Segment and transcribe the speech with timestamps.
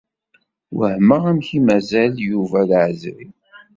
[0.77, 3.29] Wehmeɣ amek i d-mazal Yuba d aɛeẓri.